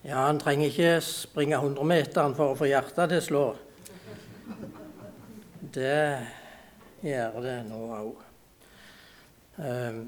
[0.00, 3.40] Ja, han trenger ikke springe 100-meteren for å få hjertet til å slå.
[5.74, 6.04] Det
[7.04, 8.22] gjør det nå òg.
[9.60, 9.98] Ehm,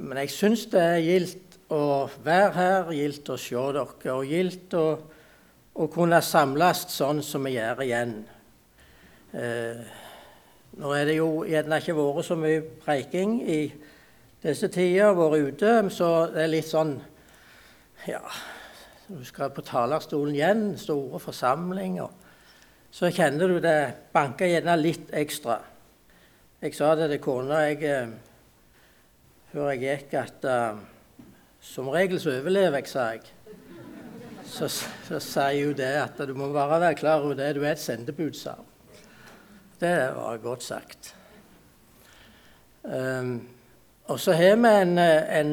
[0.00, 4.78] men jeg syns det er gildt å være her, gildt å se dere, og gildt
[4.80, 4.86] å,
[5.76, 8.16] å kunne samles sånn som vi gjør igjen.
[9.36, 9.84] Ehm,
[10.80, 13.60] nå er det jo gjerne ikke vært så mye preiking i
[14.48, 16.96] disse tider, vært ute, så det er litt sånn
[18.08, 18.24] Ja,
[19.08, 22.10] du skal på talerstolen igjen, store forsamlinger,
[22.92, 25.58] så kjenner du det banker gjerne litt ekstra.
[26.62, 28.12] Jeg sa det til kona jeg, eh,
[29.50, 30.78] før jeg gikk, at uh,
[31.60, 33.32] som regel så overlever jeg, sa jeg.
[34.46, 34.68] Så,
[35.08, 37.82] så sier hun det at du må bare være klar over det, du er et
[37.82, 38.70] sendebud, sa hun.
[39.80, 41.14] Det var godt sagt.
[42.84, 43.48] Um,
[44.06, 45.52] og så har vi en, en,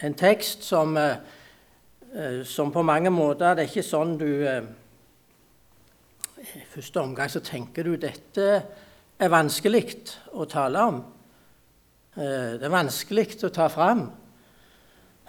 [0.00, 0.96] en tekst som,
[2.46, 4.28] som, på mange måter Det er ikke sånn du
[6.38, 8.46] I første omgang så tenker du dette
[9.18, 9.96] er vanskelig
[10.34, 10.96] å tale om.
[12.14, 14.02] Det er vanskelig å ta fram.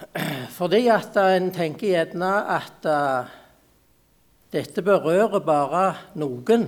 [0.58, 2.86] Fordi at en tenker gjerne at
[4.52, 5.84] dette berører bare
[6.18, 6.66] noen.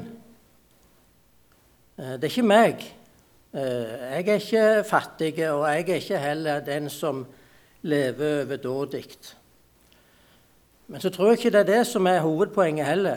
[1.98, 2.86] Det er ikke meg.
[3.52, 7.22] Eh, jeg er ikke fattig, og jeg er ikke heller den som
[7.82, 9.06] lever overdådig.
[10.88, 13.16] Men så tror jeg ikke det er det som er hovedpoenget heller.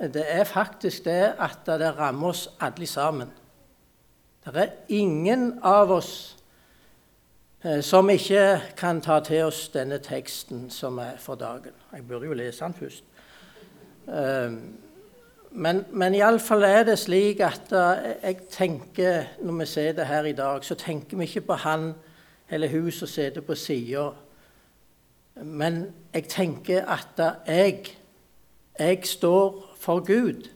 [0.00, 3.30] Det er faktisk det at det rammer oss alle sammen.
[4.44, 6.36] Det er ingen av oss
[7.64, 11.76] eh, som ikke kan ta til oss denne teksten som er for dagen.
[11.92, 13.04] Jeg burde jo lese den først.
[14.08, 14.56] Eh,
[15.50, 20.32] men, men iallfall er det slik at uh, jeg tenker, når vi sitter her i
[20.32, 21.94] dag, så tenker vi ikke på han
[22.50, 24.10] eller hun som sitter på sida.
[25.42, 27.96] Men jeg tenker at jeg,
[28.78, 30.48] jeg står for Gud.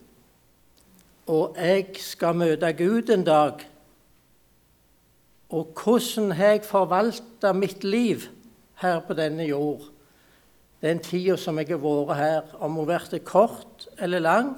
[1.26, 3.64] Og jeg skal møte Gud en dag.
[5.48, 8.28] Og hvordan har jeg forvalta mitt liv
[8.82, 9.90] her på denne jord?
[10.82, 14.54] Den tida som jeg har vært her, om hun blir kort eller lang,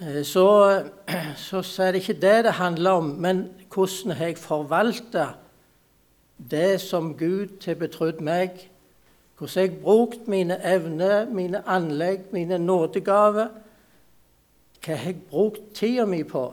[0.00, 0.82] Eh, så,
[1.36, 5.26] så, er det ikke det det handler om, men hvordan har jeg forvalta
[6.36, 8.68] det som Gud har betrodd meg?
[9.38, 13.48] Hvordan jeg har brukt mine evner, mine anlegg, mine nådegaver?
[14.80, 16.46] Hva jeg har jeg brukt tida mi på?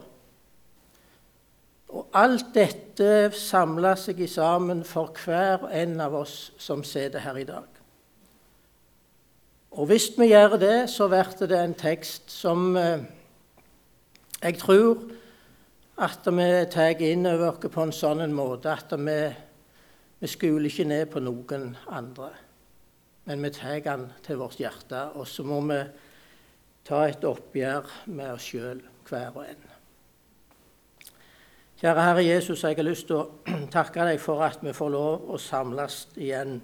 [1.93, 7.37] Og alt dette samler seg i sammen for hver en av oss som sitter her
[7.37, 7.67] i dag.
[9.73, 13.05] Og hvis vi gjør det, så blir det en tekst som eh,
[14.43, 14.97] jeg tror
[16.03, 19.17] at vi tar inn over oss på en sånn måte at vi,
[20.23, 22.29] vi skuler ikke ned på noen andre.
[23.27, 25.81] Men vi tar den til vårt hjerte, og så må vi
[26.87, 28.79] ta et oppgjør med oss sjøl,
[29.09, 29.67] hver og en.
[31.83, 33.27] Kjære Herre Jesus, jeg har lyst til å
[33.75, 36.55] takke deg for at vi får lov å samles igjen.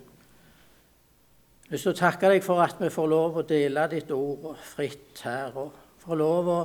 [1.59, 4.15] Jeg har lyst til å takke deg for at vi får lov å dele ditt
[4.15, 6.61] ord fritt her, og får lov å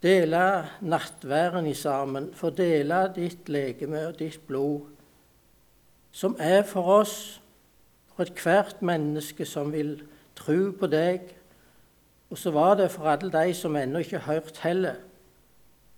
[0.00, 0.44] dele
[0.88, 4.94] nattværen i sammen, få dele ditt legeme og ditt blod,
[6.18, 7.40] som er for oss,
[8.10, 10.00] for ethvert menneske som vil
[10.34, 11.28] tro på deg.
[12.30, 14.96] Og så var det for alle de som ennå ikke har hørt heller.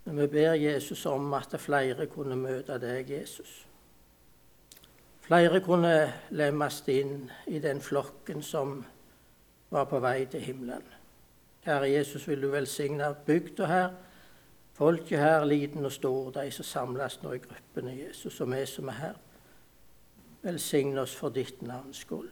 [0.05, 3.67] Men vi ber Jesus om at flere kunne møte deg, Jesus.
[5.25, 8.85] Flere kunne lemmes inn i den flokken som
[9.71, 10.85] var på vei til himmelen.
[11.65, 13.89] Herre Jesus, vil du velsigne bygda her,
[14.77, 18.89] folket her, liten og stor, de som samles nå i gruppene, Jesus, og vi som
[18.89, 19.19] er her.
[20.43, 22.31] Velsigne oss for ditt navns skyld.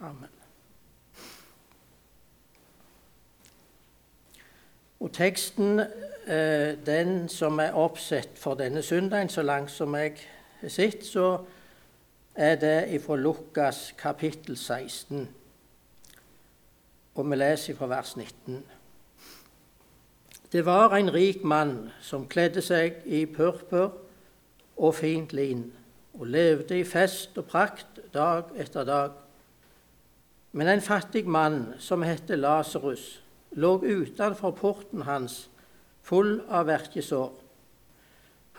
[0.00, 0.28] Amen.
[5.00, 5.80] Og teksten,
[6.26, 10.16] eh, den som er oppsett for denne søndagen, så langt som jeg
[10.60, 11.44] har sett, så
[12.34, 15.28] er det fra Lukas kapittel 16
[17.14, 18.64] og vi leser fra vers 19.
[20.52, 23.92] Det var en rik mann som kledde seg i purpur
[24.76, 25.70] og fint lin,
[26.18, 29.14] og levde i fest og prakt dag etter dag.
[30.52, 33.22] Men en fattig mann som het Lasarus,
[33.52, 35.48] lå utenfor porten hans,
[36.02, 37.32] full av verkesår.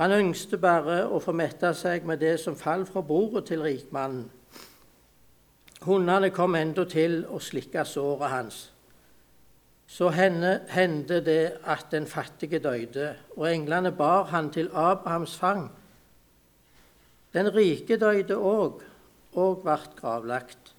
[0.01, 4.25] Han ønsket bare å få mette seg med det som falt fra bordet til rikmannen.
[5.83, 8.59] Hundene kom endatil og slikka såret hans.
[9.87, 15.67] Så hendte det at den fattige døde, og englene bar han til Abrahams fang.
[17.33, 18.81] Den rike døde òg,
[19.33, 20.73] og ble gravlagt.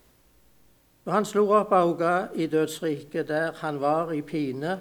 [1.04, 4.78] Når han slo opp auga i dødsriket, der han var i pine,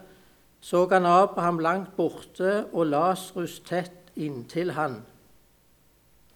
[0.61, 5.01] så han Abraham langt borte og Lasrus tett inntil han.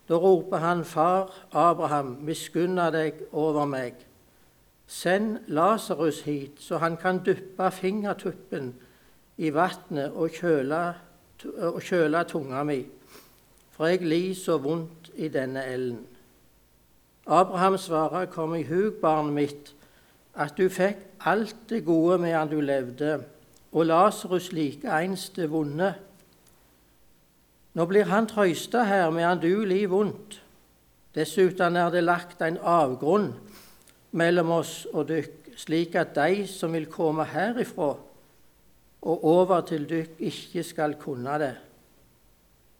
[0.10, 3.96] Da roper han, Far Abraham, miskunna deg over meg.
[4.88, 8.74] Send Lasarus hit, så han kan dyppe fingertuppen
[9.38, 10.84] i vannet og kjøle,
[11.60, 12.80] og kjøle tunga mi,
[13.72, 16.06] for jeg lir så vondt i denne elden.
[17.28, 19.74] Abraham svarer, Kom i hug, barnet mitt,
[20.36, 23.18] at du fikk alt det gode medan du levde,
[23.72, 25.94] og Lasarus likeens det vonde.
[27.74, 30.40] Nå blir han trøysta her medan du lir vondt.
[31.18, 33.32] Dessuten er det lagt en avgrunn
[34.18, 37.96] mellom oss og dykk, slik at de som vil komme herifra
[39.08, 41.56] og over til dykk, ikke skal kunne det.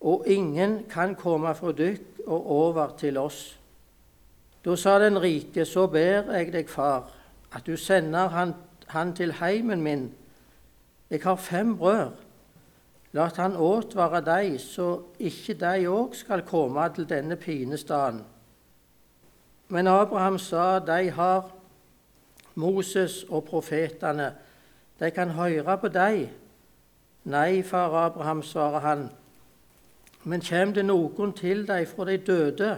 [0.02, 3.60] Og ingen kan komme fra dykk og over til oss.
[4.66, 7.10] Da sa den rike, så ber jeg deg, far,
[7.52, 8.54] at du sender han,
[8.88, 10.10] han til heimen min.
[11.10, 12.12] Jeg har fem brød.
[13.14, 18.26] La han åtvare deg, så ikke de òg skal komme til denne pinestaden.
[19.68, 21.52] Men Abraham sa, de har
[22.56, 24.34] Moses og profetene.
[25.00, 26.28] De kan høre på dem.
[27.24, 29.10] Nei, far Abraham, svarer han.
[30.28, 32.72] Men kommer det noen til deg fra de døde,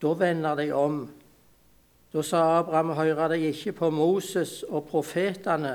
[0.00, 1.02] da vender de om.
[2.12, 5.74] Da sa Abraham, hører de ikke på Moses og profetene,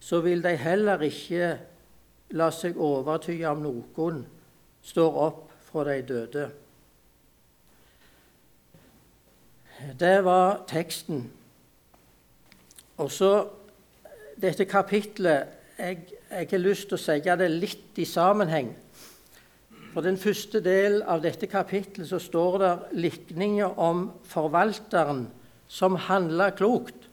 [0.00, 1.54] så vil de heller ikke
[2.36, 4.20] la seg overtyde om noen
[4.84, 5.40] står opp
[5.70, 6.44] fra de døde.
[10.00, 11.24] Det var teksten.
[13.00, 13.32] Og så
[14.40, 15.98] dette kapitlet jeg,
[16.30, 18.74] jeg har lyst til å si det litt i sammenheng.
[19.90, 22.72] For den første del av dette kapittelet så står det
[23.02, 25.26] likninger om forvalteren
[25.70, 27.08] som handler klokt.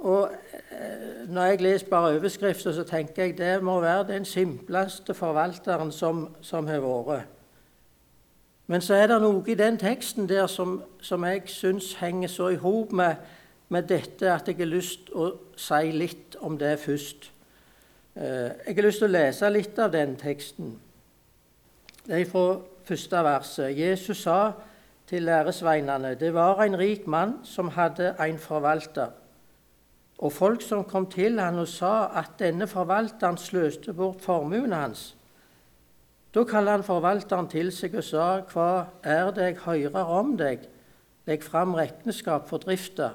[0.00, 0.30] Og
[0.70, 5.92] eh, Når jeg leser bare overskrifter, så tenker jeg det må være den simpleste forvalteren
[5.92, 7.26] som, som har vært.
[8.66, 12.48] Men så er det noe i den teksten der som, som jeg syns henger så
[12.54, 13.16] i hop med,
[13.68, 17.32] med, dette at jeg har lyst til å si litt om det først.
[18.14, 20.78] Eh, jeg har lyst til å lese litt av den teksten.
[22.06, 23.78] Det er fra første verset.
[23.78, 24.52] Jesus sa
[25.06, 29.10] til læresveinene det var en rik mann som hadde en forvalter.
[30.18, 35.16] Og folk som kom til han og sa at denne forvalteren sløste bort formuen hans.
[36.34, 40.68] Da kalte han forvalteren til seg og sa, Hva er det jeg hører om deg?
[41.26, 43.10] Legg fram regnskap for drifta,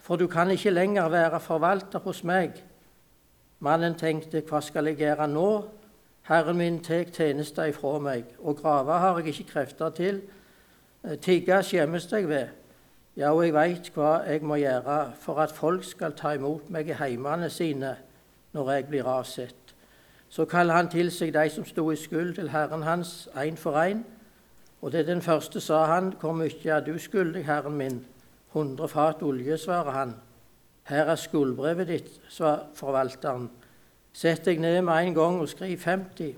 [0.00, 2.62] for du kan ikke lenger være forvalter hos meg.
[3.58, 5.48] Mannen tenkte, Hva skal jeg gjøre nå?
[6.22, 10.20] Herren min tek tjenesta ifra meg, og grave har jeg ikke krefter til.
[11.04, 12.46] Eh, tigge skjemmes jeg ved.
[13.16, 16.88] Ja, og jeg veit hva jeg må gjøre for at folk skal ta imot meg
[16.88, 17.96] i heimene sine
[18.54, 19.74] når jeg blir avsett.
[20.32, 23.76] Så kaller han til seg de som sto i skyld til Herren hans, én for
[23.76, 24.04] én.
[24.80, 28.04] Og det den første sa han, hvor mye er du skyldig, Herren min?
[28.48, 30.14] Hundre fat olje, svarer han.
[30.88, 33.50] Her er skuldbrevet ditt, svarer forvalteren.
[34.12, 36.34] Sett deg ned med en gang og skriv 50.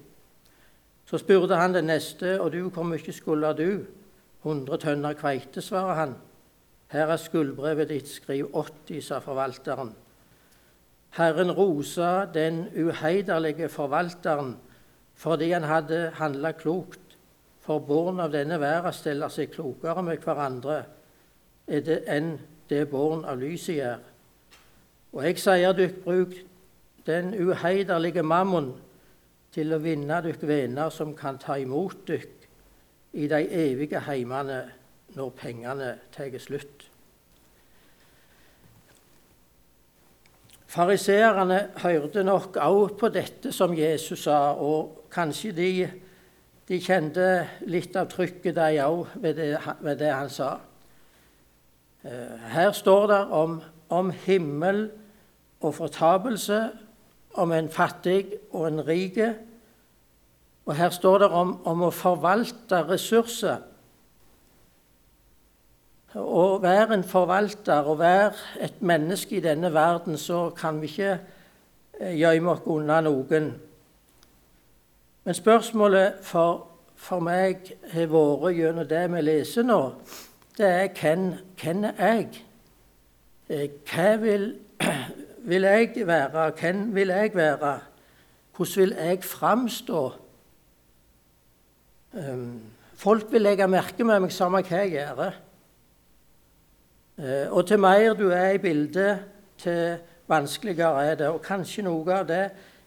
[1.04, 3.84] Så spurte han den neste, og du, hvor mye skulle du?
[4.44, 6.14] 100 tønner kveite, svarer han.
[6.92, 9.94] Her er skuldbrevet ditt, skriv 80, sa forvalteren.
[11.16, 14.56] Herren rosa den uheiderlige forvalteren
[15.14, 17.00] fordi han hadde handla klokt.
[17.60, 20.82] For barn av denne verden stiller seg klokere med hverandre
[21.70, 22.34] enn
[22.68, 24.02] det barn av lyset gjør.
[25.14, 26.34] Og jeg sier dykk, bruk
[27.06, 28.72] den uheiderlige mammon
[29.54, 32.48] til å vinne dykk venner som kan ta imot dykk
[33.14, 34.64] i de evige heimene
[35.14, 36.88] når pengene tar slutt.
[40.74, 45.68] Fariseerne hørte nok også på dette som Jesus sa, og kanskje de,
[46.66, 47.26] de kjente
[47.70, 49.38] litt av trykket, de òg, ved,
[49.84, 50.56] ved, det han sa.
[52.02, 53.60] Eh, her står det om,
[53.94, 54.88] om himmel
[55.62, 56.58] og fortapelse
[57.34, 59.18] om en fattig og en rik.
[60.66, 63.62] Og her står det om, om å forvalte ressurser.
[66.14, 71.16] Å være en forvalter og være et menneske i denne verden, så kan vi ikke
[71.98, 73.50] eh, gjemme oss unna noen.
[75.24, 79.80] Men spørsmålet for, for meg har vært gjennom det vi leser nå,
[80.54, 82.44] det er hvem, hvem er jeg?
[83.50, 84.52] Eh, hva vil
[85.44, 86.50] vil jeg være?
[86.60, 87.78] Hvem vil jeg være?
[88.56, 90.12] Hvordan vil jeg framstå?
[92.14, 92.60] Ehm,
[92.94, 95.34] folk vil legge merke med meg samme hva jeg gjør.
[97.18, 99.24] Eh, og til mer du er i bildet,
[99.58, 101.28] til vanskeligere er det.
[101.28, 102.44] Og kanskje noe av det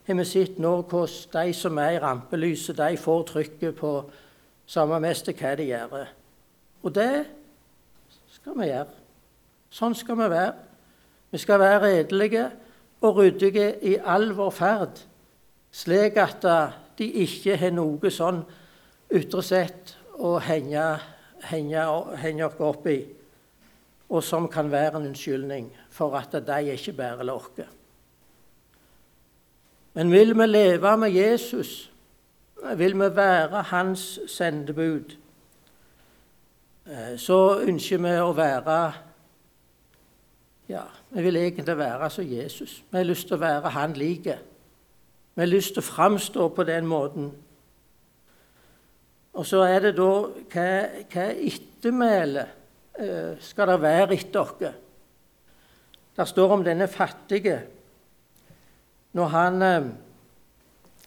[0.08, 3.92] har vi sett nå hvordan de som er i rampelyset, de får trykket på
[4.66, 6.08] samme mest hva de gjør.
[6.84, 7.26] Og det
[8.32, 9.04] skal vi gjøre.
[9.70, 10.67] Sånn skal vi være.
[11.32, 12.50] Vi skal være redelige
[13.02, 15.04] og ryddige i all vår ferd,
[15.72, 16.46] slik at
[16.98, 18.42] de ikke har noe sånn
[19.14, 20.86] ytre sett å henge,
[21.52, 21.84] henge,
[22.22, 23.00] henge oss opp i,
[24.10, 27.68] og som kan være en unnskyldning for at de ikke bærer lokket.
[29.98, 31.92] Men vil vi leve med Jesus,
[32.78, 35.16] vil vi være hans sendebud,
[36.86, 38.78] eh, så ønsker vi å være
[40.70, 42.84] ja, vi vil egentlig være som Jesus.
[42.92, 44.38] Vi har lyst til å være han like.
[45.36, 47.30] Vi har lyst til å framstå på den måten.
[49.38, 50.10] Og så er det da
[50.52, 50.68] hva,
[51.14, 52.44] hva ettermæle
[52.98, 54.74] eh, skal det være etter dere?
[56.18, 57.60] Det står om denne fattige.
[59.14, 59.90] Når han eh,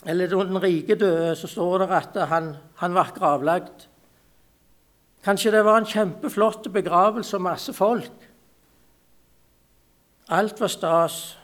[0.07, 3.89] Eller når den rike døde, så står det at han, han var gravlagt.
[5.25, 8.30] Kanskje det var en kjempeflott begravelse og masse folk.
[10.31, 11.37] Alt var stas.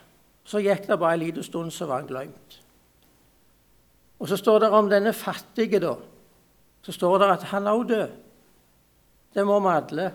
[0.47, 2.61] Så gikk det bare en liten stund, så var han glemt.
[4.19, 5.95] Og så står det om denne fattige, da.
[6.81, 8.13] Så står det at han òg død.
[9.35, 10.07] Det må vi alle.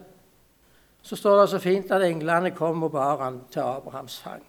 [1.03, 4.43] Så står det så fint at englene kom og bar han til Abrahams fang.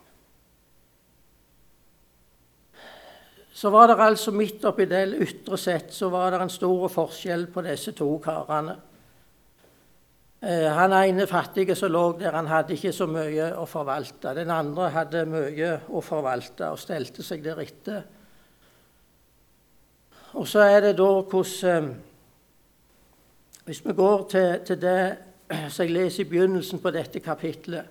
[3.53, 7.48] Så var det altså midt oppi det ytre sett så var det en stor forskjell
[7.53, 8.77] på disse to karene.
[10.43, 14.33] Eh, han ene fattige som lå der, han hadde ikke så mye å forvalte.
[14.35, 18.01] Den andre hadde mye å forvalte og stelte seg deretter.
[20.35, 21.93] Og så er det da hvordan eh,
[23.63, 25.17] Hvis vi går til, til det
[25.71, 27.85] som jeg leser i begynnelsen på dette kapitlet,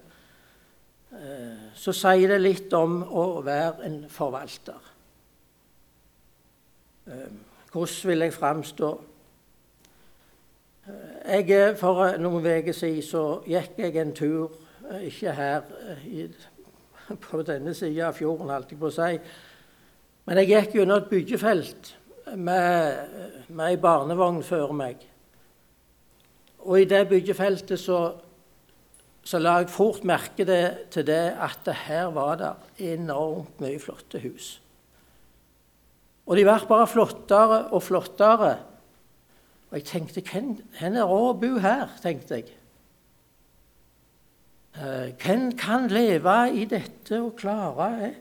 [1.16, 4.90] eh, så sier det litt om å være en forvalter.
[7.72, 8.90] Hvordan vil jeg framstå?
[11.32, 14.50] Jeg, eh, for eh, noen uker siden så gikk jeg en tur,
[14.84, 15.62] eh, ikke her
[16.04, 16.26] i,
[17.24, 19.14] på denne sida av fjorden, holdt jeg på å si,
[20.28, 21.94] men jeg gikk gjennom et byggefelt
[22.36, 23.14] med,
[23.48, 25.06] med ei barnevogn før meg.
[26.66, 28.02] Og i det byggefeltet så,
[29.24, 32.52] så la jeg fort merke det, til det at her var det
[32.92, 34.58] enormt mye flotte hus.
[36.28, 38.52] Og de ble bare flottere og flottere.
[39.72, 40.50] Og jeg tenkte hvem,
[40.84, 41.94] er råd å bo her?
[42.02, 42.50] tenkte jeg.
[44.76, 48.18] Eh, hvem kan leve i dette og klare eh?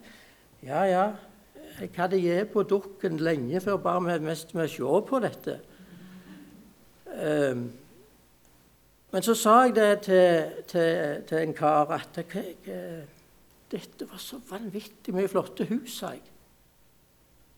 [0.63, 1.03] Ja, ja,
[1.81, 5.55] jeg hadde gitt på dukken lenge før bare vi mest med å se på dette.
[7.11, 7.63] Um,
[9.11, 12.19] men så sa jeg det til, til, til en kar at
[13.71, 16.23] dette var så vanvittig mye flotte hus, sa jeg.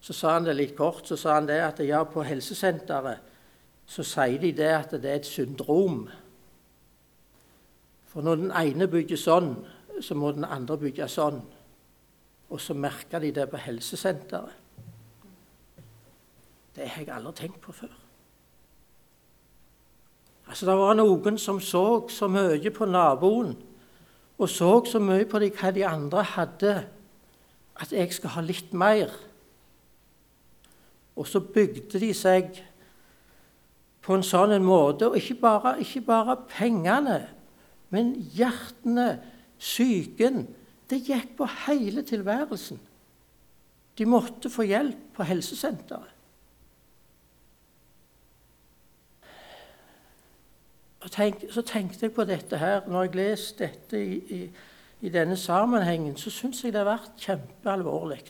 [0.01, 1.05] Så sa han det litt kort.
[1.05, 3.32] Så sa han det at ja, på helsesenteret
[3.93, 6.07] så sier de det at det er et syndrom.
[8.09, 9.51] For når den ene bygger sånn,
[10.01, 11.41] så må den andre bygge sånn.
[12.49, 14.61] Og så merker de det på helsesenteret.
[16.73, 17.91] Det har jeg aldri tenkt på før.
[20.47, 23.53] Altså, Det var noen som så så mye på naboen
[24.37, 26.87] og så så mye på hva de andre hadde,
[27.79, 29.13] at jeg skal ha litt mer.
[31.15, 32.63] Og så bygde de seg
[34.03, 35.09] på en sånn måte.
[35.09, 37.19] Og ikke bare, ikke bare pengene,
[37.93, 39.21] men hjertene,
[39.59, 40.47] psyken.
[40.89, 42.81] Det gikk på hele tilværelsen.
[43.97, 46.09] De måtte få hjelp på helsesenteret.
[51.11, 52.85] Tenk, så tenkte jeg på dette her.
[52.87, 54.41] Når jeg leste dette i, i,
[55.03, 58.21] i denne sammenhengen, så syns jeg det har vært kjempealvorlig.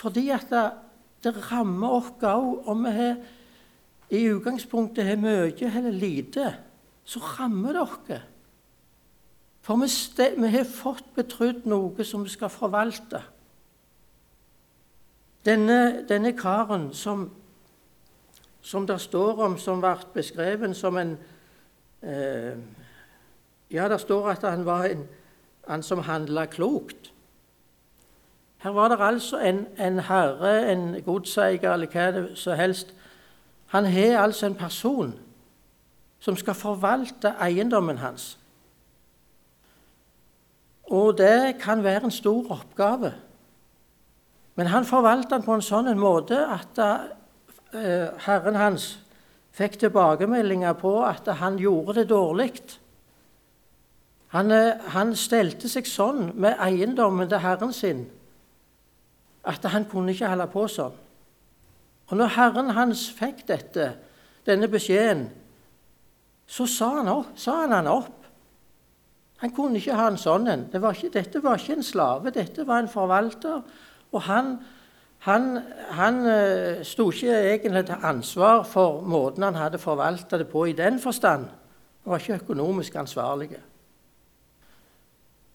[0.00, 0.64] Fordi at det,
[1.26, 3.20] det rammer oss òg om vi har
[4.10, 6.54] i utgangspunktet har mye eller lite,
[7.04, 8.20] så rammer oss.
[9.64, 9.88] For vi,
[10.36, 13.22] vi, har fått betrodd noe som vi skal forvalte.
[15.44, 17.30] Denne, denne karen som,
[18.60, 21.16] som det står om, som ble beskrevet som en
[22.02, 22.56] eh,
[23.72, 25.08] Ja, det står at han var en,
[25.66, 27.10] han som handla klokt.
[28.60, 32.94] Her var det altså en, en herre, en godseier eller hva så helst,
[33.72, 35.14] han har altså en person
[36.20, 38.38] som skal forvalte eiendommen hans.
[40.92, 43.12] Og det kan være en stor oppgave.
[44.54, 48.88] Men han forvalter den på en sånn måte at uh, herren hans
[49.54, 52.52] fikk tilbakemeldinger på at han gjorde det dårlig.
[54.34, 58.00] Han, eh, han stelte seg sånn med eiendommen til herren sin
[59.46, 60.96] at han kunne ikke holde på sånn.
[62.10, 63.94] Og når herren hans fikk dette,
[64.46, 65.28] denne beskjeden,
[66.46, 68.20] så sa han, opp, sa han han opp.
[69.40, 70.66] Han kunne ikke ha en sånn en.
[70.72, 70.80] Det
[71.12, 73.62] dette var ikke en slave, dette var en forvalter.
[74.12, 74.58] Og han,
[75.26, 75.48] han,
[75.96, 80.76] han uh, sto ikke egentlig til ansvar for måten han hadde forvalta det på i
[80.76, 81.48] den forstand.
[82.04, 83.50] Han var ikke økonomisk ansvarlig.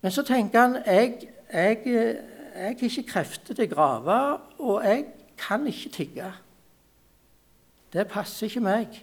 [0.01, 5.05] Men så tenker han jeg, jeg, jeg har ikke krefter til grave, og jeg
[5.39, 6.31] kan ikke tigge.
[7.93, 8.99] Det passer ikke meg.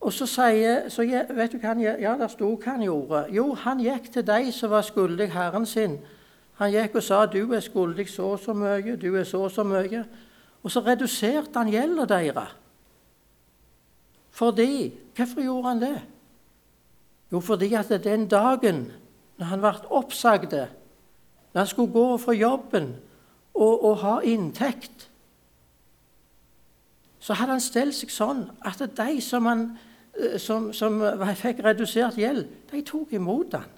[0.00, 3.26] Og så sier så vet du hva han, Ja, der sto hva han gjorde.
[3.32, 5.98] Jo, han gikk til de som var skyldig Herren sin.
[6.58, 9.50] Han gikk og sa 'Du er skyldig så og så mye, du er så og
[9.50, 10.04] så mye'.
[10.62, 12.56] Og så reduserte han gjelda deres.
[14.30, 16.02] Fordi Hvorfor gjorde han det?
[17.32, 18.92] Jo, fordi at den dagen
[19.36, 22.94] når han ble oppsagt, når han skulle gå fra jobben
[23.54, 25.08] og, og ha inntekt,
[27.24, 29.68] så hadde han stelt seg sånn at de som han
[30.14, 31.00] Eh, som, som
[31.38, 33.70] fikk redusert gjeld, de tok imot han.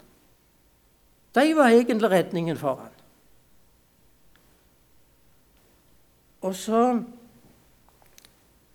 [1.37, 2.93] De var egentlig redningen for han.
[6.47, 6.81] Og så,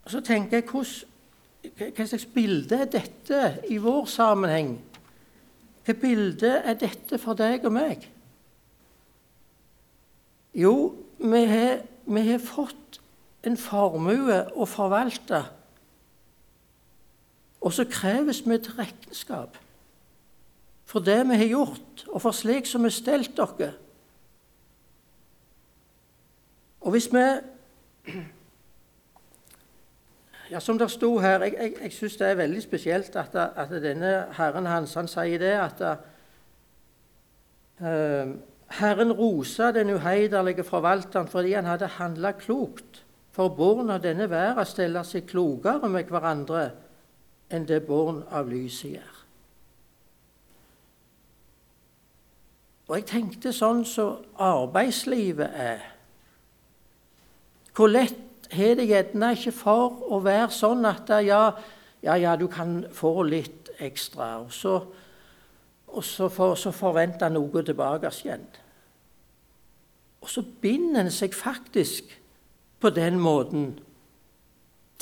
[0.07, 1.09] så tenker jeg hvordan,
[1.63, 4.73] Hva slags bilde er dette i vår sammenheng?
[5.87, 8.09] Hva bilde er dette for deg og meg?
[10.55, 10.75] Jo,
[11.19, 13.01] vi har, vi har fått
[13.43, 15.43] en formue å forvalte
[17.63, 19.59] og så kreves vi et regnskap
[20.93, 23.73] for det vi har gjort, og for slik som vi har stelt dere.
[26.83, 27.23] Og hvis vi
[30.51, 33.71] ja, Som det sto her Jeg, jeg, jeg syns det er veldig spesielt at, at,
[33.71, 35.83] denne herren hans han sier det at
[37.81, 38.35] uh,
[38.79, 43.03] Herren rosa den uheiderlige forvalteren fordi han hadde handla klokt.
[43.33, 46.67] For barn av denne verden steller seg klokere med hverandre
[47.53, 49.19] enn det barn av lyset gjør.
[52.89, 55.85] Og jeg tenkte sånn som så arbeidslivet er.
[57.73, 61.45] Hvor lett har det gjerne ikke for å være sånn at ja,
[62.05, 64.75] ja, ja, du kan få litt ekstra, og så,
[65.93, 68.45] og så, for, så forvente noe tilbake igjen.
[70.23, 72.13] Og så binder en seg faktisk
[72.83, 73.73] på den måten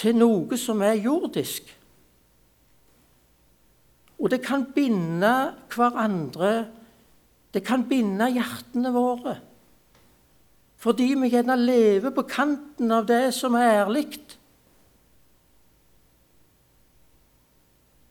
[0.01, 1.69] til noe som er jordisk.
[4.21, 5.33] Og det kan binde
[5.75, 6.53] hverandre.
[7.55, 9.39] Det kan binde hjertene våre.
[10.81, 14.07] Fordi vi gjerne lever på kanten av det som er ærlig.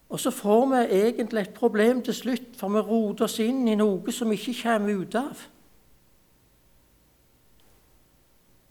[0.10, 3.78] Og så får vi egentlig et problem til slutt, for vi roter oss inn i
[3.78, 5.45] noe som vi ikke kommer ut av.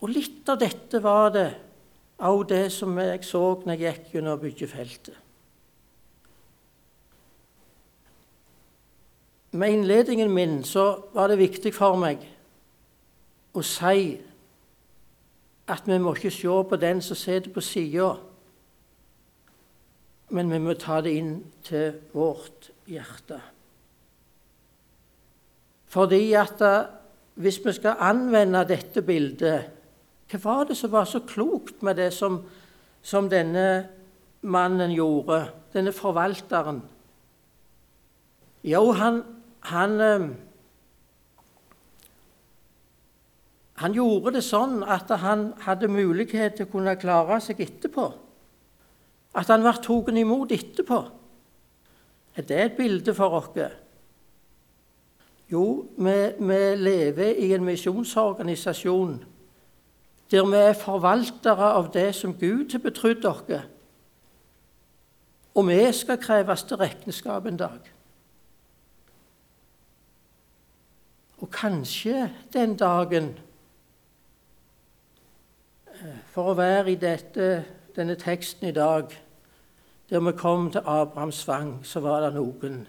[0.03, 1.49] Og litt av dette var det
[2.19, 5.15] av det som jeg så når jeg gikk gjennom byggefeltet.
[9.59, 12.25] Med innledningen min så var det viktig for meg
[13.57, 14.19] å si
[15.69, 18.11] at vi må ikke se på den som sitter på sida,
[20.35, 21.33] men vi må ta det inn
[21.65, 23.41] til vårt hjerte.
[25.89, 26.89] Fordi at eh,
[27.41, 29.75] hvis vi skal anvende dette bildet
[30.29, 32.43] Hva var det som var så klokt med det som,
[33.01, 33.89] som denne
[34.45, 35.39] mannen gjorde,
[35.73, 36.83] denne forvalteren?
[38.69, 39.23] Jo, han
[39.61, 40.29] han, eh,
[43.83, 48.09] han gjorde det sånn at han hadde mulighet til å kunne klare seg etterpå.
[49.39, 50.99] At han ble tatt imot etterpå.
[52.39, 53.51] Er det et bilde for oss?
[55.49, 55.65] Jo,
[55.97, 59.19] vi, vi lever i en misjonsorganisasjon
[60.31, 63.63] der vi er forvaltere av det som Gud har betrodd oss.
[65.55, 67.79] Og vi skal kreves til regnskap en dag.
[71.39, 73.39] Og kanskje den dagen
[75.95, 77.65] eh, For å være i dette,
[77.97, 79.15] denne teksten i dag,
[80.11, 82.87] der vi kom til Abrahams svang, så var det noen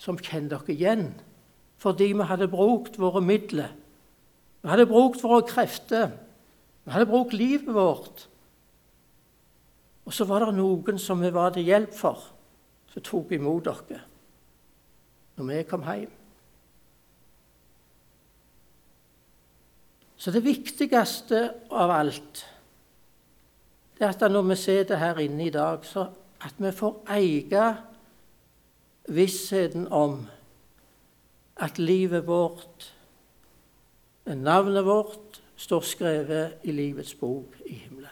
[0.00, 1.06] som kjente dere igjen.
[1.82, 3.72] Fordi vi hadde brukt våre midler.
[4.62, 6.14] Vi hadde brukt våre krefter.
[6.84, 8.28] Vi hadde brukt livet vårt.
[10.06, 12.24] Og så var det noen som vi var til hjelp for,
[12.90, 14.00] som tok imot dere
[15.32, 16.10] når vi kom hjem.
[20.20, 21.38] Så det viktigste
[21.72, 22.42] av alt
[23.96, 26.08] det er at når vi sitter her inne i dag, så
[26.44, 27.76] at vi får eie
[29.08, 30.26] vissheten om
[31.56, 32.94] at livet vårt,
[34.26, 38.08] navnet vårt, står skrevet i livets bok i himmelen.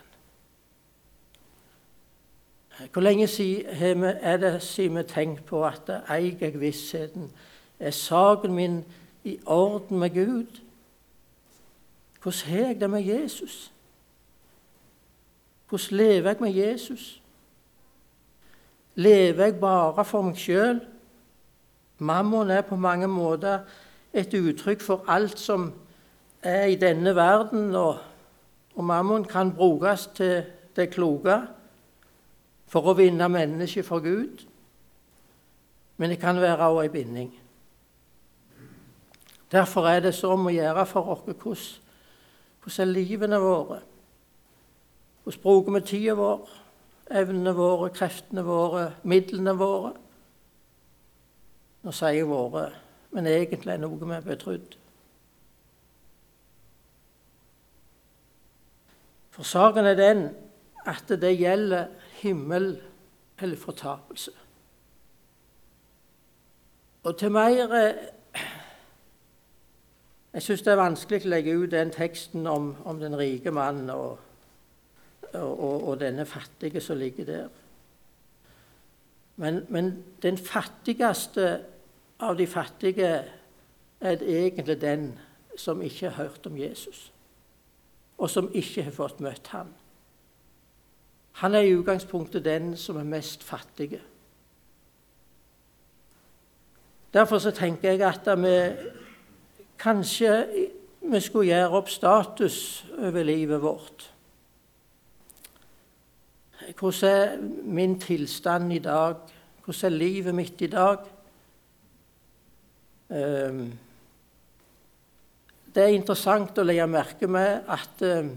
[2.93, 3.29] Hvor lenge
[4.23, 7.33] er det siden vi tenkt på at eier jeg vissheten?
[7.79, 8.85] Er saken min
[9.25, 10.61] i orden med Gud?
[12.23, 13.73] Hvordan har jeg det med Jesus?
[15.69, 17.20] Hvordan lever jeg med Jesus?
[18.95, 20.81] Lever jeg bare for meg sjøl?
[21.99, 23.67] Mammon er på mange måter
[24.13, 25.71] et uttrykk for alt som
[26.43, 27.99] er i denne verden, og,
[28.75, 30.43] og mammon kan brukes til
[30.77, 31.37] det kloke
[32.71, 34.47] for å vinne mennesket for Gud.
[36.01, 37.31] Men det kan være også ei binding.
[39.53, 41.81] Derfor er det så om å gjøre for oss
[42.63, 43.81] hvordan, livene våre.
[45.25, 46.49] Hvordan bruker vi tida vår,
[47.11, 49.95] evnene våre, kreftene våre, midlene våre?
[51.83, 52.73] Nå sier 'våre',
[53.11, 54.77] men egentlig er noe vi er betrodd.
[59.31, 60.29] For saken er den
[60.87, 61.87] at det gjelder
[62.21, 62.83] himmel
[63.41, 64.31] eller fortapelse.
[67.03, 67.95] Og til mer eh,
[70.33, 73.91] Jeg syns det er vanskelig å legge ut den teksten om, om den rike mannen
[73.91, 74.19] og,
[75.33, 77.49] og, og, denne fattige som ligger der.
[79.37, 81.61] Men, men den fattigste
[82.21, 83.13] av de fattige
[84.01, 85.19] er egentlig den
[85.57, 87.13] som ikke har hørt om Jesus,
[88.19, 89.73] og som ikke har fått møtt ham.
[91.41, 94.01] Han er i utgangspunktet den som er mest fattige.
[97.15, 98.57] Derfor så tenker jeg at vi
[99.79, 100.45] kanskje
[101.01, 104.11] vi skulle gjøre opp status over livet vårt.
[106.79, 109.15] Hvordan er min tilstand i dag?
[109.65, 110.99] Hvordan er livet mitt i dag?
[113.11, 113.73] Ehm,
[115.75, 118.35] det er interessant å legge merke med at ehm,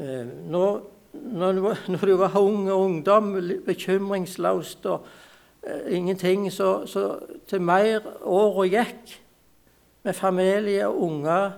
[0.00, 0.80] ehm, når,
[1.90, 3.32] når du var ung og ungdom,
[3.66, 5.08] bekymringsløst og
[5.62, 9.18] eh, ingenting, så, så til mer åra gikk
[10.04, 11.50] med familie og unger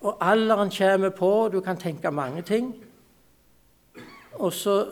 [0.00, 2.74] Og alderen kommer på, du kan tenke mange ting.
[4.32, 4.86] Og så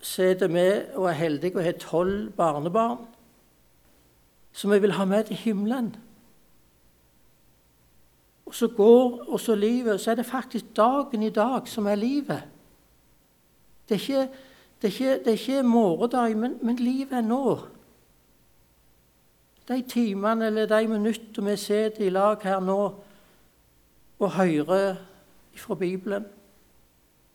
[0.00, 3.06] sitter vi og er heldige og har tolv barnebarn
[4.52, 5.96] som vi vil ha med til himmelen.
[8.46, 11.94] Og så går og så livet, så er det faktisk dagen i dag som er
[11.94, 12.42] livet.
[13.88, 14.32] Det er ikke,
[14.82, 17.58] det er ikke, det er ikke morgendag, men, men livet er nå.
[19.68, 22.94] De timene eller de minuttene vi sitter i lag her nå
[24.18, 24.96] og høre
[25.58, 26.26] fra Bibelen,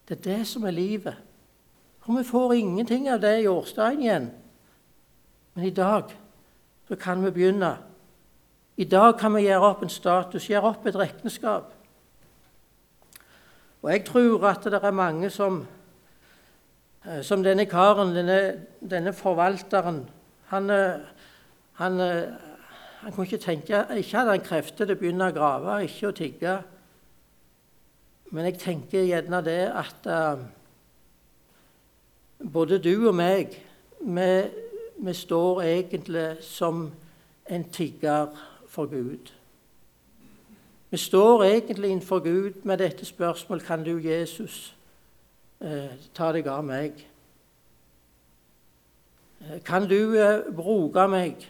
[0.10, 1.16] det er det som er livet.
[2.04, 4.32] For vi får ingenting av det i årsdagen igjen.
[5.54, 6.12] Men i dag
[6.88, 7.78] så kan vi begynne.
[8.78, 11.72] I dag kan vi gjøre opp en status, gjøre opp et regnskap.
[13.84, 15.66] Og jeg tror at det er mange som,
[17.06, 20.06] eh, som denne karen, denne, denne forvalteren
[20.54, 21.00] han, eh,
[21.74, 22.34] han, eh,
[23.04, 26.16] han, kunne ikke tenke Ikke hadde han krefter til å begynne å grave, ikke å
[26.18, 26.58] tigge.
[28.32, 30.42] Men jeg tenker gjerne det at uh,
[32.40, 33.54] både du og meg,
[34.02, 34.32] vi,
[34.98, 36.88] vi står egentlig som
[37.50, 38.28] en tigger
[38.68, 39.34] for Gud.
[40.94, 44.76] Vi står egentlig innenfor Gud med dette spørsmålet Kan du, Jesus,
[45.62, 46.92] eh, ta deg av meg?
[49.42, 51.50] Eh, kan du eh, bruke meg?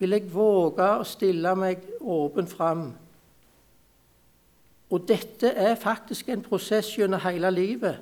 [0.00, 2.86] Vil jeg våge å stille meg åpen fram?
[4.90, 8.00] Og dette er faktisk en prosess gjennom hele livet.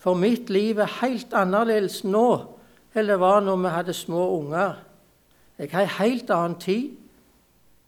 [0.00, 2.56] For mitt liv er helt annerledes nå
[2.90, 4.72] enn det var når vi hadde små unger.
[5.58, 6.90] Jeg har en helt annen tid.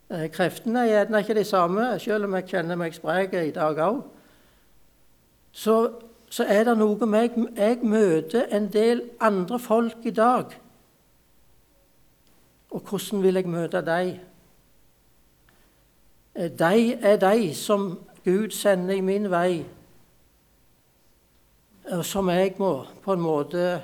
[0.09, 3.79] Eh, kreftene er gjerne ikke de samme, selv om jeg kjenner meg sprek i dag
[3.83, 4.03] òg.
[5.51, 5.77] Så,
[6.29, 10.53] så, er det noe med jeg, jeg møter en del andre folk i dag.
[12.73, 13.83] Og hvordan vil jeg møte?
[16.35, 19.63] Eh, de er de som Gud sender i min vei
[21.91, 23.81] og som jeg må på en måte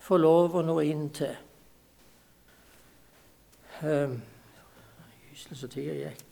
[0.00, 1.34] få lov å nå inn til.
[3.82, 4.16] Um,
[5.36, 6.24] så tida gikk.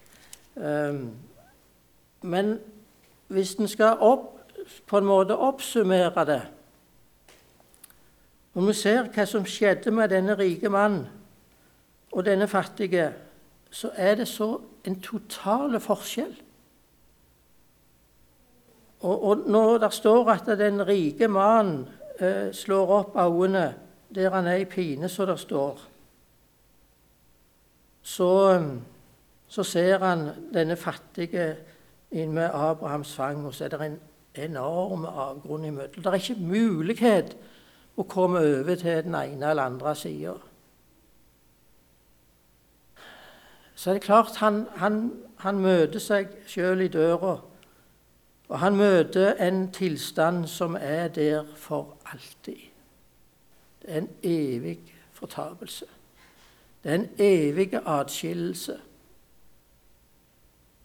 [0.57, 1.13] Um,
[2.27, 2.57] men
[3.29, 4.33] hvis en skal opp,
[4.89, 6.41] på en måte oppsummere det
[8.55, 11.05] Når vi ser hva som skjedde med denne rike mannen
[12.17, 13.11] og denne fattige,
[13.71, 16.33] så er det så en total forskjell.
[19.01, 21.89] Og, og når det står at den rike mannen
[22.21, 23.75] eh, slår opp øynene
[24.15, 25.81] der han er i pine, som det står,
[28.03, 28.63] så,
[29.49, 31.57] så, ser han denne fattige
[32.11, 34.01] inn med Abrahams fang, og så er det en
[34.35, 36.03] enorm avgrunn imellom.
[36.03, 37.37] Det er ikke mulighet
[37.97, 40.39] å komme over til den ene eller andre sida.
[43.77, 45.13] Så er det klart han, han,
[45.45, 47.35] han møter seg sjøl i døra.
[48.49, 52.63] Og han møter en tilstand som er der for alltid.
[53.83, 54.79] Det er en evig
[55.13, 55.85] fortapelse.
[56.83, 58.79] Det er en evig atskillelse.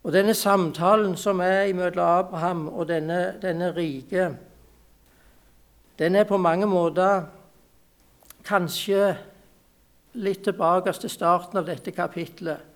[0.04, 4.36] Og denne samtalen som er mellom Abraham og denne, denne rike,
[6.00, 7.22] den er på mange måter
[8.44, 9.14] kanskje
[10.14, 12.71] litt tilbake til starten av dette kapitlet.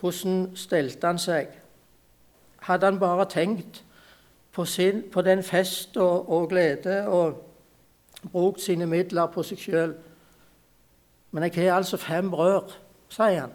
[0.00, 1.48] Hvordan stelte han seg?
[2.64, 3.84] Hadde han bare tenkt
[4.52, 7.46] på, sin, på den fest og, og, glede og
[8.32, 9.94] brukt sine midler på seg sjøl?
[11.30, 12.72] Men jeg har altså fem brød,
[13.08, 13.52] sier han.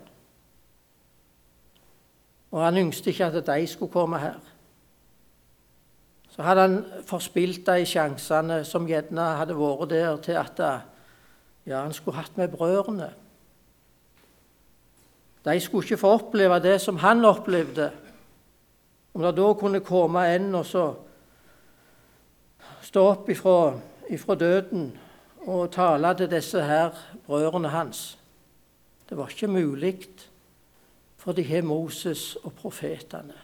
[2.51, 4.39] Og han ønsket ikke at de skulle komme her.
[6.29, 10.60] Så hadde han forspilt de sjansene som gjerne hadde vært der, til at
[11.65, 13.13] ja, han skulle hatt med brødrene.
[15.45, 17.91] De skulle ikke få oppleve det som han opplevde.
[19.13, 20.86] Om det da kunne komme en og så
[22.81, 23.73] stå opp ifra,
[24.10, 24.89] ifra døden
[25.45, 26.93] og tale til disse her
[27.25, 28.17] brødrene hans.
[29.10, 30.08] Det var ikke mulig,
[31.17, 33.38] for de har Moses og profetene.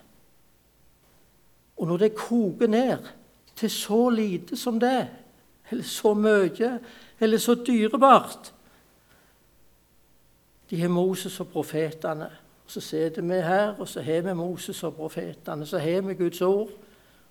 [1.76, 2.98] Og når det koker ned
[3.56, 5.08] til så lite som det,
[5.70, 6.78] eller så mye,
[7.20, 8.52] eller så dyrebart
[10.72, 12.30] De har Moses og profetene.
[12.66, 15.66] Så sitter vi her, og så har vi Moses og profetene.
[15.66, 16.68] Så har vi Guds ord,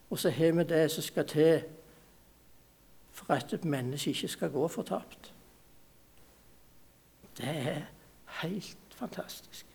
[0.09, 1.61] og så har vi det som skal til
[3.11, 5.33] for at et menneske ikke skal gå fortapt.
[7.37, 7.81] Det er
[8.41, 9.65] helt fantastisk.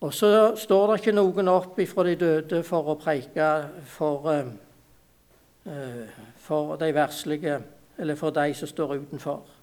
[0.00, 3.48] Og så står det ikke noen opp ifra de døde for å preike
[3.86, 4.26] for,
[5.66, 7.60] uh, for de verslige,
[7.98, 9.61] eller for de som står utenfor.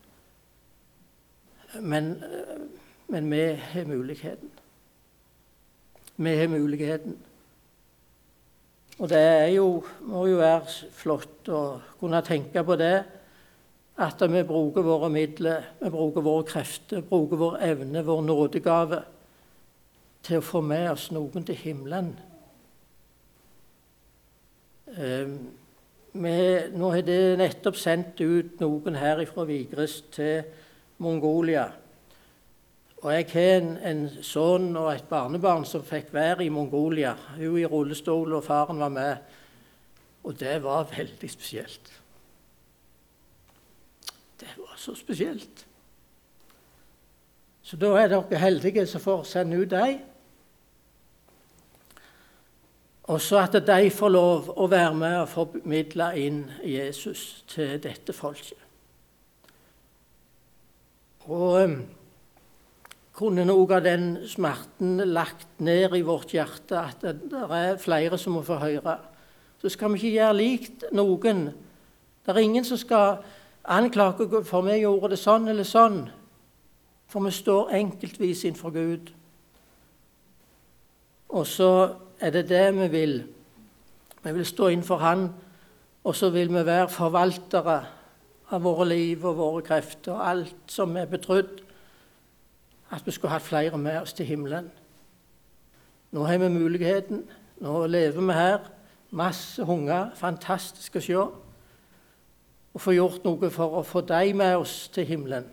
[1.78, 2.70] Men uh,
[3.10, 4.50] men vi har muligheten.
[6.16, 7.18] Vi har muligheten.
[9.00, 11.62] Og det jo, må jo være flott å
[12.00, 12.98] kunne tenke på det.
[14.00, 19.02] At vi bruker våre midler, vi bruker våre krefter, bruker vår evne, vår nådegave
[20.24, 22.14] til å få med oss noen til himmelen.
[25.00, 25.36] Um,
[26.14, 26.38] vi,
[26.76, 30.44] nå har det nettopp sendt ut noen her fra Vigrest til
[31.00, 31.68] Mongolia.
[33.00, 37.14] Og jeg har en, en, sønn og et barnebarn som fikk være i Mongolia.
[37.38, 39.16] Hun i rullestol, og faren var med.
[40.24, 41.94] Og det var veldig spesielt.
[44.40, 45.66] Det var så spesielt.
[47.64, 50.00] Så da er dere heldige som får sende ut dem.
[53.10, 58.14] Og så at de får lov å være med og formidle inn Jesus til dette
[58.14, 58.69] folket.
[61.30, 61.76] Og
[63.14, 68.38] kunne noe av den smerten lagt ned i vårt hjerte at det er flere som
[68.38, 68.96] må få høre.
[69.60, 71.50] Så skal vi ikke gjøre likt noen.
[72.24, 73.20] Det er ingen som skal
[73.70, 76.02] anklage for vi gjorde det sånn eller sånn.
[77.10, 79.12] For vi står enkeltvis innenfor Gud.
[81.30, 81.72] Og så
[82.22, 83.16] er det det vi vil.
[84.24, 85.30] Vi vil stå innenfor Han,
[86.04, 87.80] og så vil vi være forvaltere
[88.50, 91.60] av våre liv og våre krefter og alt som er betrodd
[92.90, 94.72] at vi skulle hatt flere med oss til himmelen.
[96.12, 97.24] Nå har vi muligheten.
[97.62, 98.60] Nå lever vi her.
[99.12, 100.10] Masse unger.
[100.18, 101.20] Fantastisk å se.
[102.74, 105.46] Og få gjort noe for å få dem med oss til himmelen.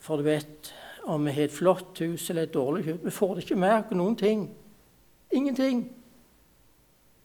[0.00, 0.72] For du vet,
[1.04, 3.74] om vi har et flott hus eller et dårlig hus Vi får det ikke med
[3.76, 4.48] oss noen ting.
[5.30, 5.84] Ingenting.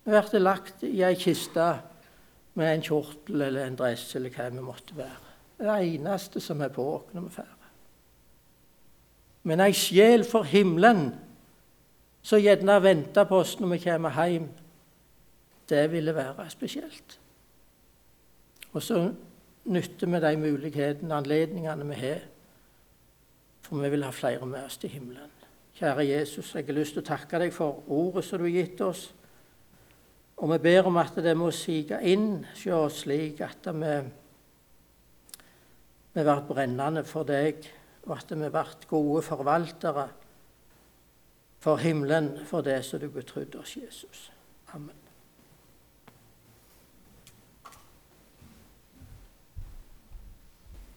[0.04, 1.72] Vi blir lagt i ei kiste
[2.53, 5.29] med en kjortel eller en dress eller hva vi måtte være.
[5.61, 7.57] Det eneste som er på oss når vi drar.
[9.43, 11.15] men ei sjel for himmelen
[12.21, 14.49] som gjerne venter på oss når vi kommer hjem,
[15.69, 17.19] det ville være spesielt.
[18.73, 19.13] Og så
[19.65, 22.21] nytter vi de mulighetene, anledningene vi har,
[23.61, 25.31] for vi vil ha flere med oss til himmelen.
[25.73, 28.81] Kjære Jesus, jeg har lyst til å takke deg for ordet som du har gitt
[28.85, 29.07] oss.
[30.41, 33.91] Og vi ber om at det må sige inn hos oss slik at vi,
[36.15, 37.62] vi blir brennende for deg
[38.08, 40.08] og at vi blir gode forvaltere
[41.62, 44.32] for himmelen for det som du betrodde oss, Jesus.
[44.73, 45.00] Amen.